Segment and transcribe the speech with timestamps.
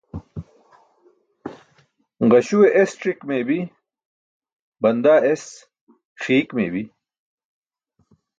[2.29, 3.59] Ġaśu es c̣ik meybi,
[4.81, 5.43] bandaa es
[6.21, 6.83] c̣ʰik meybi.